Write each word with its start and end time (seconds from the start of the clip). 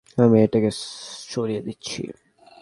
আমি 0.17 0.37
এটাকে 0.45 0.69
সরিয়ে 1.31 1.61
দিচ্ছি। 1.67 2.01